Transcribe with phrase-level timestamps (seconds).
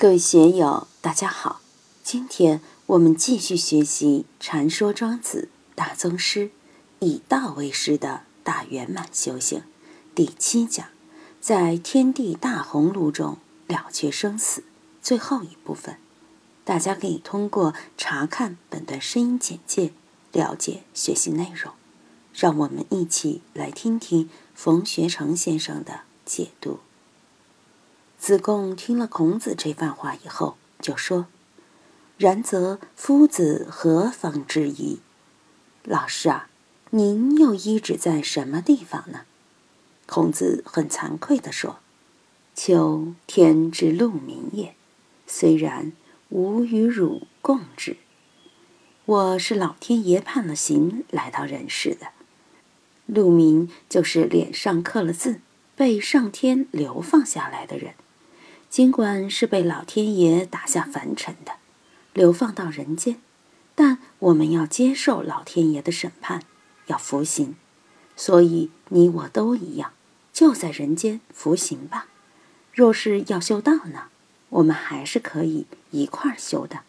[0.00, 1.60] 各位学友，大家好！
[2.02, 6.50] 今天我们继续学习《禅说庄子》大宗师
[7.00, 9.62] 以道为师的大圆满修行
[10.14, 10.86] 第七讲，
[11.38, 13.36] 在天地大洪炉中
[13.66, 14.64] 了却生死
[15.02, 15.98] 最后一部分。
[16.64, 19.92] 大家可以通过查看本段声音简介
[20.32, 21.74] 了解学习内容。
[22.32, 26.78] 让我们一起来听听冯学成先生的解读。
[28.20, 31.26] 子贡听了孔子这番话以后，就说
[32.18, 35.00] ：“然则夫子何方之意？
[35.84, 36.50] 老师啊，
[36.90, 39.22] 您又依止在什么地方呢？”
[40.04, 41.78] 孔子很惭愧地说
[42.54, 44.74] ：“求天之路民也，
[45.26, 45.92] 虽然
[46.28, 47.96] 吾与汝共之。
[49.06, 52.08] 我是老天爷判了刑来到人世的。
[53.06, 55.40] 路民就是脸上刻了字，
[55.74, 57.94] 被上天流放下来的人。”
[58.70, 61.54] 尽管是被老天爷打下凡尘的，
[62.14, 63.20] 流放到人间，
[63.74, 66.44] 但我们要接受老天爷的审判，
[66.86, 67.56] 要服刑。
[68.14, 69.92] 所以你我都一样，
[70.32, 72.06] 就在人间服刑吧。
[72.72, 74.04] 若是要修道呢，
[74.50, 76.82] 我们还是可以一块儿修的。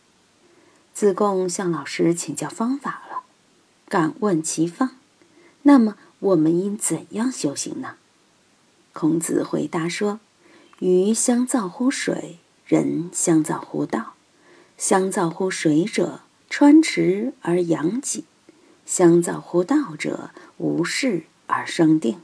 [0.93, 3.23] 子贡向老师请教方法了，
[3.89, 4.91] 敢问其方？
[5.63, 7.95] 那么我们应怎样修行呢？
[8.93, 10.19] 孔子回答说。
[10.81, 14.13] 鱼相造乎水，人相造乎道。
[14.79, 18.23] 相造乎水者，穿池而养己；
[18.83, 22.19] 相造乎道者，无事而生定。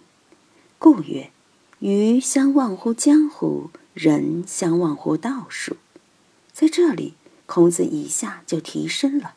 [0.80, 1.30] 故曰：
[1.78, 5.78] 鱼相忘乎江湖，人相忘乎道术。
[6.52, 7.14] 在这里，
[7.46, 9.36] 孔子一下就提升了，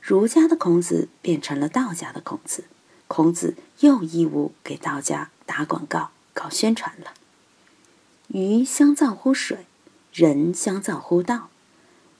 [0.00, 2.64] 儒家的孔子变成了道家的孔子，
[3.06, 7.12] 孔子又义务给道家打广告、搞宣传了。
[8.34, 9.66] 鱼相造乎水，
[10.10, 11.50] 人相造乎道。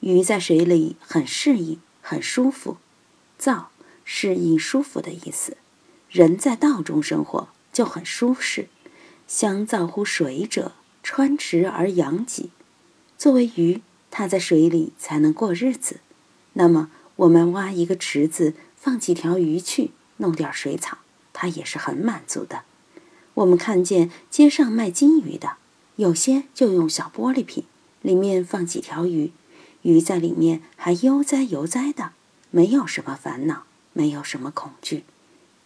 [0.00, 2.76] 鱼在水里很适应，很舒服。
[3.38, 3.70] 造
[4.04, 5.56] 适应舒服的意思。
[6.10, 8.68] 人在道中生活就很舒适。
[9.26, 10.72] 相造乎水者，
[11.02, 12.50] 穿池而养己。
[13.16, 16.00] 作为鱼，它在水里才能过日子。
[16.52, 20.98] 那么，我们挖一个池子，放几条鱼去，弄点水草，
[21.32, 22.64] 它也是很满足的。
[23.32, 25.56] 我们看见街上卖金鱼的。
[26.02, 27.62] 有些就用小玻璃瓶，
[28.00, 29.30] 里面放几条鱼，
[29.82, 32.10] 鱼在里面还悠哉悠哉的，
[32.50, 35.04] 没有什么烦恼，没有什么恐惧。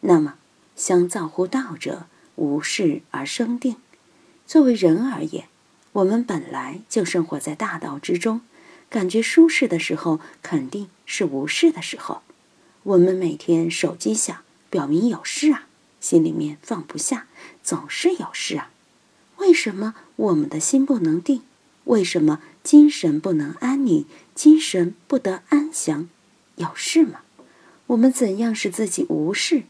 [0.00, 0.34] 那么，
[0.76, 2.04] 相造乎道者，
[2.34, 3.76] 无事而生定。
[4.46, 5.48] 作为人而言，
[5.92, 8.42] 我们本来就生活在大道之中，
[8.90, 12.20] 感觉舒适的时候，肯定是无事的时候。
[12.82, 15.66] 我们每天手机响，表明有事啊，
[15.98, 17.26] 心里面放不下，
[17.62, 18.68] 总是有事啊。
[19.46, 21.42] 为什么我们的心不能定？
[21.84, 24.04] 为什么精神不能安宁？
[24.34, 26.08] 精神不得安详？
[26.56, 27.20] 有事吗？
[27.86, 29.62] 我们怎样使自己无事？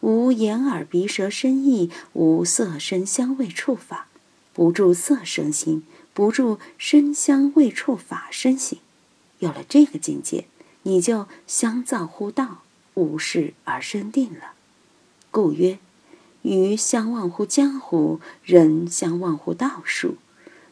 [0.00, 4.08] 无眼耳鼻舌身意，无色声香味触法，
[4.52, 8.80] 不住色生心，不住声香味触法身行。
[9.38, 10.46] 有了这个境界，
[10.82, 14.54] 你就相造乎道，无事而生定了。
[15.30, 15.78] 故曰。
[16.42, 20.16] 鱼相忘乎江湖，人相忘乎道术。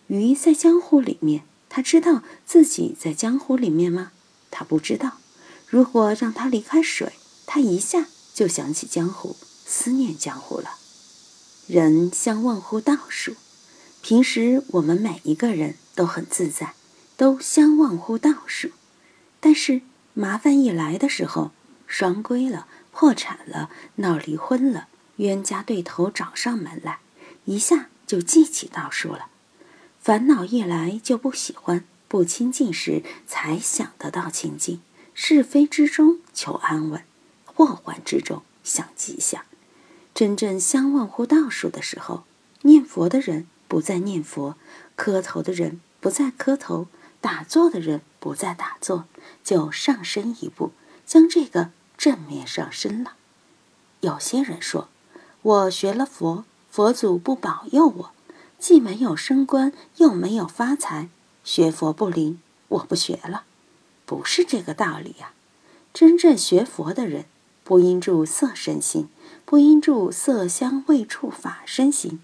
[0.08, 4.10] 鱼在江湖里面，他知道自己在江湖里面吗？
[4.50, 5.19] 他不知道。
[5.69, 7.12] 如果让他离开水，
[7.47, 10.75] 他一下就想起江湖，思念江湖了。
[11.69, 13.37] 人相忘乎道术。
[14.02, 16.75] 平时我们每一个人都很自在，
[17.16, 18.70] 都相忘乎道术。
[19.38, 19.82] 但是
[20.14, 21.52] 麻烦一来的时候，
[21.87, 24.88] 双规了，破产了，闹离婚了。
[25.20, 27.00] 冤家对头找上门来，
[27.44, 29.26] 一下就记起道术了。
[30.00, 34.81] 烦恼一来就不喜欢，不亲近时才想得到亲近。
[35.12, 37.03] 是非之中求安稳，
[37.44, 39.44] 祸患之中想吉祥。
[40.14, 42.25] 真正相忘乎道术的时候，
[42.62, 44.56] 念佛的人不再念佛，
[44.97, 46.87] 磕头的人不再磕头，
[47.20, 49.05] 打坐的人不再打坐，
[49.44, 50.72] 就上升一步，
[51.05, 53.17] 将这个正面上升了。
[54.00, 54.88] 有些人说。
[55.42, 58.10] 我学了佛，佛祖不保佑我，
[58.58, 61.08] 既没有升官，又没有发财，
[61.42, 63.44] 学佛不灵，我不学了。
[64.04, 65.32] 不是这个道理呀！
[65.94, 67.25] 真正学佛的人，
[67.64, 69.08] 不应住色身心，
[69.46, 72.20] 不应住色香味触法身心，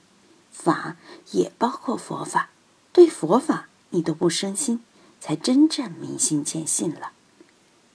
[0.51, 0.97] 法
[1.31, 2.51] 也包括佛法。
[2.93, 4.83] 对佛法你都不生心，
[5.21, 7.13] 才真正明心见性了。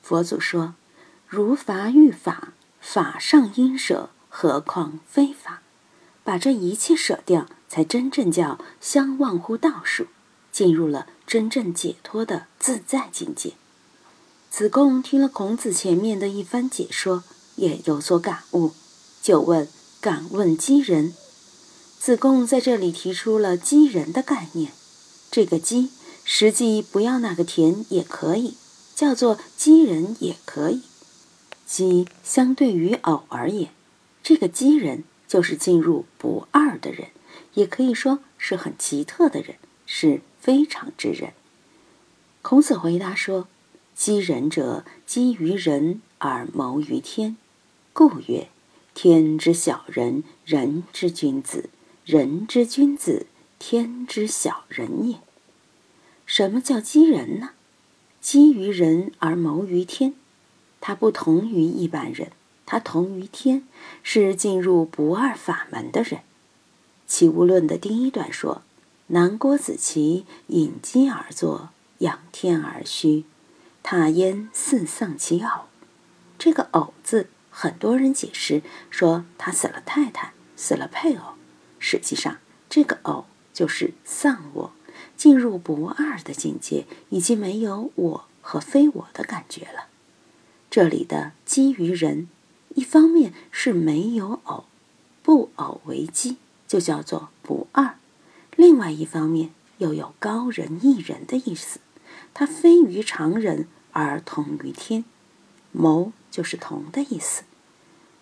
[0.01, 0.73] 佛祖说
[1.27, 5.61] ：“如法欲法，法上应舍。”何况非法，
[6.23, 10.07] 把这一切舍掉，才真正叫相忘乎道术。
[10.51, 13.53] 进入了真正解脱的自在境界。
[14.49, 17.23] 子贡听了孔子前面的一番解说，
[17.55, 18.71] 也有所感悟，
[19.21, 19.69] 就问
[20.01, 21.13] ：“敢问鸡人？”
[21.99, 24.73] 子贡在这里提出了“鸡人”的概念。
[25.29, 25.91] 这个“鸡”
[26.25, 28.55] 实际不要那个田也可以，
[28.93, 30.81] 叫做“鸡人”也可以。
[31.65, 33.71] 鸡相对于偶而言，
[34.23, 37.09] 这个鸡人就是进入不二的人，
[37.53, 41.33] 也可以说是很奇特的人，是非常之人。
[42.41, 43.47] 孔子回答说。
[43.93, 47.37] 积人者，积于人而谋于天，
[47.93, 48.47] 故曰：
[48.95, 51.65] 天之小人，人之君子；
[52.03, 53.27] 人之君子，
[53.59, 55.19] 天之小人也。
[56.25, 57.51] 什么叫积人呢？
[58.19, 60.15] 积于人而谋于天，
[60.79, 62.31] 它不同于一般人，
[62.71, 63.67] 他同于天，
[64.01, 66.21] 是进入不二法门的人。
[67.05, 68.61] 《齐物论》的第一段说
[69.07, 73.25] ：“南郭子綦引鸡而坐，仰天而虚。”
[73.83, 75.63] 他焉似丧其偶？
[76.39, 81.33] 这个“偶”字，很多人解释说他死了太太，死了配偶。
[81.77, 82.37] 实际上，
[82.69, 84.71] 这个“偶”就是丧我，
[85.17, 89.87] 进入不二的境界，已经没有我和非我的感觉了。
[90.69, 92.29] 这里的“基于人”，
[92.75, 94.65] 一方面是没有偶，
[95.23, 96.37] 不偶为基，
[96.67, 97.95] 就叫做不二；
[98.55, 101.79] 另外一方面又有高人一人的意思。
[102.33, 105.03] 他非于常人而同于天，
[105.71, 107.43] 谋就是同的意思，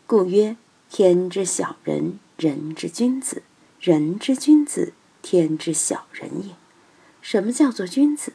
[0.08, 0.58] 故曰
[0.90, 3.44] 天之小人，人之君子；
[3.80, 6.56] 人之君子，天之小人也。
[7.22, 8.34] 什么叫做君子？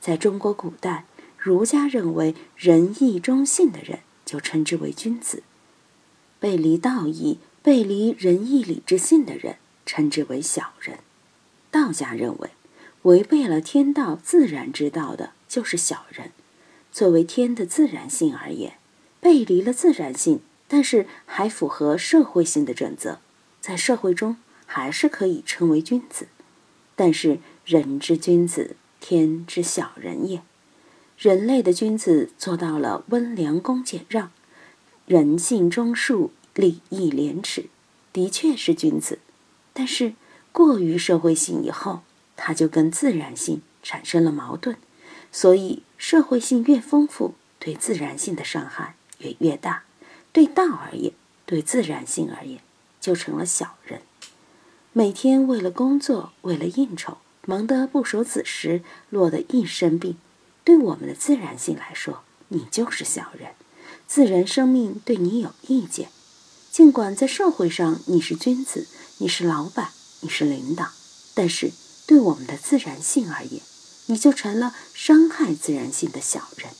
[0.00, 5.42] 在中国古代，儒家认为仁义忠信的人就称之为君子；
[6.40, 10.98] 背离道义、背离仁义礼智信的人称之为小人。
[11.70, 12.50] 道家认为。
[13.02, 16.32] 违背了天道自然之道的，就是小人。
[16.90, 18.78] 作为天的自然性而言，
[19.20, 23.20] 背离了自然性，但是还符合社会性的准则，
[23.60, 26.26] 在社会中还是可以称为君子。
[26.96, 30.42] 但是人之君子，天之小人也。
[31.16, 34.32] 人类的君子做到了温良恭俭让、
[35.06, 37.66] 人性忠恕、礼义廉耻，
[38.12, 39.20] 的确是君子。
[39.72, 40.14] 但是
[40.50, 42.00] 过于社会性以后，
[42.36, 44.76] 它就跟自然性产生了矛盾，
[45.30, 49.84] 所以社会性越丰富，对自然性的伤害也越大。
[50.32, 51.12] 对道而言，
[51.44, 52.60] 对自然性而言，
[53.00, 54.02] 就成了小人。
[54.92, 60.16] 每天为了工作，为了应酬，忙得不守子时，落得一身病。
[60.64, 63.52] 对我们的自然性来说，你就是小人。
[64.06, 66.10] 自然生命对你有意见，
[66.70, 68.86] 尽管在社会上你是君子，
[69.18, 70.90] 你是老板，你是领导，
[71.34, 71.72] 但是。
[72.08, 73.60] 对我们的自然性而言，
[74.06, 76.70] 你就成了伤害自然性的小人。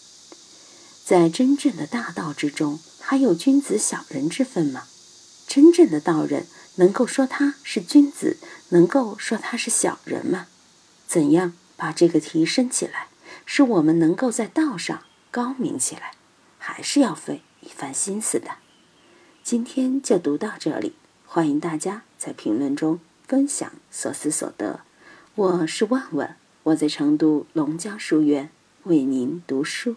[1.05, 4.85] 在真正的大道之中，还有君子小人之分吗？
[5.49, 6.47] 真正的道人
[6.77, 8.37] 能够说他是君子，
[8.69, 10.47] 能够说他是小人吗？
[11.09, 13.09] 怎样把这个提升起来，
[13.45, 15.03] 使我们能够在道上
[15.33, 16.13] 高明起来，
[16.69, 18.57] 还是要费一番心思的。
[19.45, 22.99] 今天就读到这里，欢迎大家在评论中
[23.29, 24.81] 分享所思所得。
[25.37, 28.51] 我是万万，我在成都龙江书院
[28.83, 29.95] 为您读书。